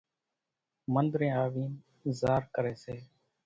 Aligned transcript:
منۮرين 0.93 1.33
آوين 1.45 1.71
زار 2.19 2.41
ڪري 2.55 2.75
سي 2.83 2.95